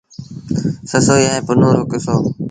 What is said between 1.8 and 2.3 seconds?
ڪسو۔